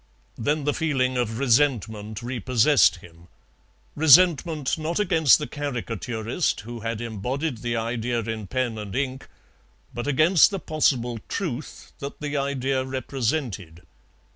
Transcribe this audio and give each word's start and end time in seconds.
Then 0.35 0.63
the 0.63 0.73
feeling 0.73 1.15
of 1.15 1.37
resentment 1.37 2.23
repossessed 2.23 2.95
him, 2.95 3.27
resentment 3.95 4.75
not 4.79 4.99
against 4.99 5.37
the 5.37 5.45
caricaturist 5.45 6.61
who 6.61 6.79
had 6.79 7.01
embodied 7.01 7.59
the 7.59 7.75
idea 7.75 8.17
in 8.21 8.47
pen 8.47 8.79
and 8.79 8.95
ink, 8.95 9.29
but 9.93 10.07
against 10.07 10.49
the 10.49 10.59
possible 10.59 11.19
truth 11.29 11.91
that 11.99 12.19
the 12.19 12.35
idea 12.35 12.83
represented. 12.83 13.83